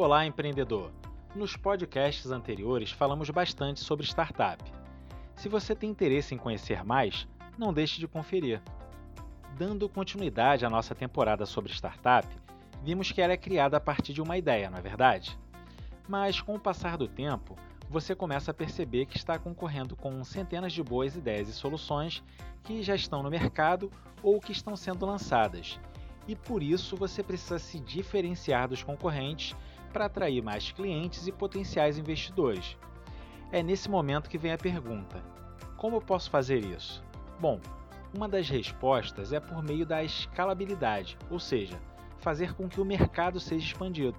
[0.00, 0.92] Olá, empreendedor!
[1.34, 4.62] Nos podcasts anteriores falamos bastante sobre startup.
[5.34, 7.26] Se você tem interesse em conhecer mais,
[7.58, 8.62] não deixe de conferir.
[9.56, 12.28] Dando continuidade à nossa temporada sobre startup,
[12.80, 15.36] vimos que ela é criada a partir de uma ideia, não é verdade?
[16.06, 17.56] Mas com o passar do tempo,
[17.90, 22.22] você começa a perceber que está concorrendo com centenas de boas ideias e soluções
[22.62, 23.90] que já estão no mercado
[24.22, 25.80] ou que estão sendo lançadas.
[26.28, 29.56] E por isso você precisa se diferenciar dos concorrentes
[29.88, 32.76] para atrair mais clientes e potenciais investidores.
[33.50, 35.22] É nesse momento que vem a pergunta:
[35.76, 37.02] como eu posso fazer isso?
[37.40, 37.60] Bom,
[38.14, 41.80] uma das respostas é por meio da escalabilidade, ou seja,
[42.18, 44.18] fazer com que o mercado seja expandido.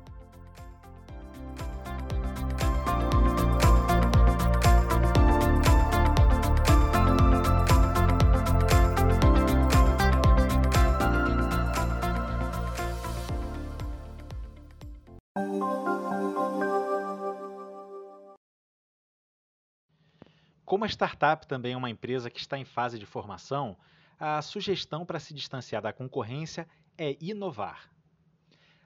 [20.70, 23.76] Como a startup também é uma empresa que está em fase de formação,
[24.20, 27.90] a sugestão para se distanciar da concorrência é inovar.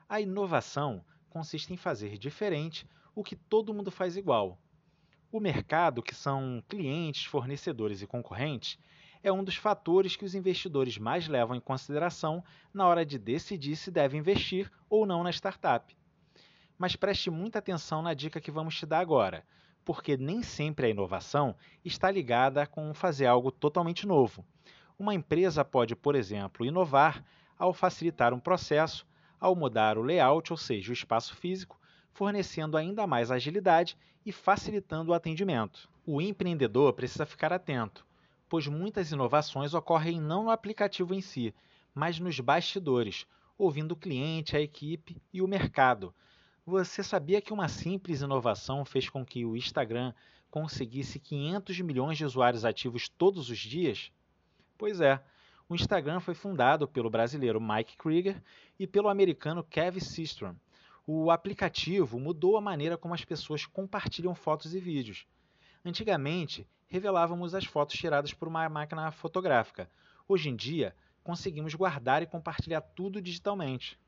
[0.07, 4.57] A inovação consiste em fazer diferente o que todo mundo faz igual.
[5.29, 8.79] O mercado, que são clientes, fornecedores e concorrentes,
[9.21, 12.41] é um dos fatores que os investidores mais levam em consideração
[12.73, 15.93] na hora de decidir se deve investir ou não na startup.
[16.77, 19.45] Mas preste muita atenção na dica que vamos te dar agora,
[19.85, 24.45] porque nem sempre a inovação está ligada com fazer algo totalmente novo.
[24.97, 27.23] Uma empresa pode, por exemplo, inovar
[27.57, 29.05] ao facilitar um processo,
[29.39, 31.79] ao mudar o layout, ou seja, o espaço físico,
[32.11, 35.89] fornecendo ainda mais agilidade e facilitando o atendimento.
[36.05, 38.05] O empreendedor precisa ficar atento,
[38.47, 41.53] pois muitas inovações ocorrem não no aplicativo em si,
[41.93, 43.25] mas nos bastidores,
[43.57, 46.13] ouvindo o cliente, a equipe e o mercado,
[46.65, 50.13] você sabia que uma simples inovação fez com que o Instagram
[50.49, 54.11] conseguisse 500 milhões de usuários ativos todos os dias?
[54.77, 55.21] Pois é,
[55.67, 58.41] o Instagram foi fundado pelo brasileiro Mike Krieger
[58.79, 60.55] e pelo americano Kevin Systrom.
[61.05, 65.25] O aplicativo mudou a maneira como as pessoas compartilham fotos e vídeos.
[65.83, 69.89] Antigamente, revelávamos as fotos tiradas por uma máquina fotográfica.
[70.29, 73.99] Hoje em dia, conseguimos guardar e compartilhar tudo digitalmente.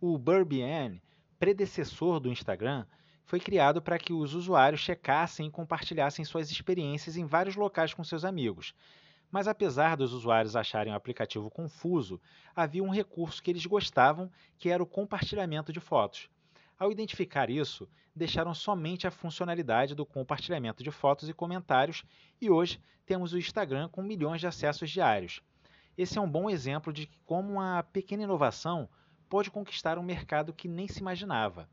[0.00, 1.00] O Burbian
[1.40, 2.84] predecessor do Instagram,
[3.24, 8.04] foi criado para que os usuários checassem e compartilhassem suas experiências em vários locais com
[8.04, 8.74] seus amigos.
[9.30, 12.20] Mas apesar dos usuários acharem o aplicativo confuso,
[12.54, 16.28] havia um recurso que eles gostavam, que era o compartilhamento de fotos.
[16.78, 22.04] Ao identificar isso, deixaram somente a funcionalidade do compartilhamento de fotos e comentários,
[22.38, 25.40] e hoje temos o Instagram com milhões de acessos diários.
[25.96, 28.88] Esse é um bom exemplo de como uma pequena inovação
[29.30, 31.68] pode conquistar um mercado que nem se imaginava.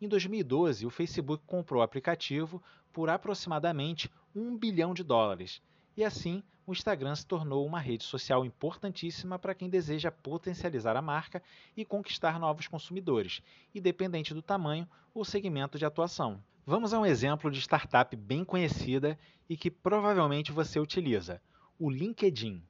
[0.00, 2.60] Em 2012, o Facebook comprou o aplicativo
[2.92, 5.62] por aproximadamente 1 bilhão de dólares.
[5.96, 11.02] E assim, o Instagram se tornou uma rede social importantíssima para quem deseja potencializar a
[11.02, 11.42] marca
[11.76, 13.42] e conquistar novos consumidores,
[13.74, 16.42] independente do tamanho ou segmento de atuação.
[16.66, 21.40] Vamos a um exemplo de startup bem conhecida e que provavelmente você utiliza:
[21.78, 22.62] o LinkedIn.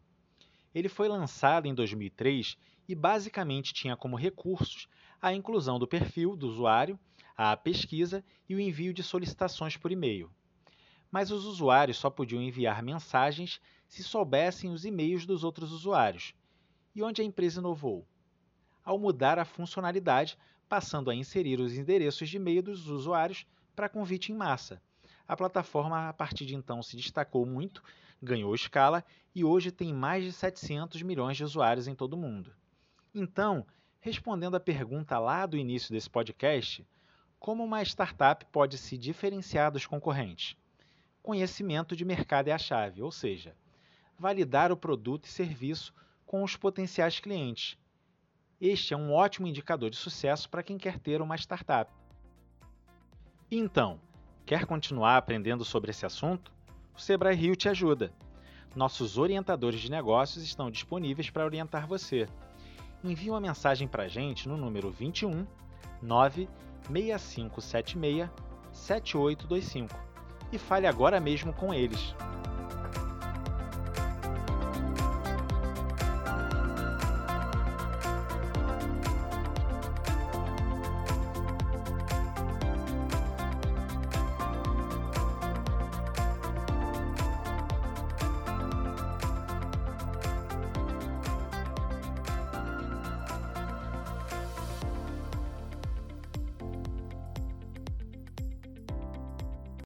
[0.74, 2.56] Ele foi lançado em 2003
[2.88, 4.88] e basicamente tinha como recursos
[5.22, 6.98] a inclusão do perfil do usuário,
[7.36, 10.30] a pesquisa e o envio de solicitações por e-mail.
[11.10, 16.34] Mas os usuários só podiam enviar mensagens se soubessem os e-mails dos outros usuários.
[16.94, 18.06] E onde a empresa inovou?
[18.84, 20.36] Ao mudar a funcionalidade,
[20.68, 23.46] passando a inserir os endereços de e-mail dos usuários
[23.76, 24.82] para convite em massa.
[25.26, 27.82] A plataforma, a partir de então, se destacou muito,
[28.22, 29.04] ganhou escala
[29.34, 32.54] e hoje tem mais de 700 milhões de usuários em todo o mundo.
[33.14, 33.66] Então,
[34.00, 36.86] respondendo à pergunta lá do início desse podcast,
[37.38, 40.56] como uma startup pode se diferenciar dos concorrentes?
[41.22, 43.56] Conhecimento de mercado é a chave, ou seja,
[44.18, 45.94] validar o produto e serviço
[46.26, 47.78] com os potenciais clientes.
[48.60, 51.92] Este é um ótimo indicador de sucesso para quem quer ter uma startup.
[53.50, 54.00] Então,
[54.44, 56.52] quer continuar aprendendo sobre esse assunto?
[56.96, 58.12] O Sebrae Rio te ajuda.
[58.74, 62.28] Nossos orientadores de negócios estão disponíveis para orientar você
[63.10, 65.46] envie uma mensagem para a gente no número 21
[66.02, 68.28] 96576
[68.72, 69.94] 7825
[70.52, 72.14] e fale agora mesmo com eles.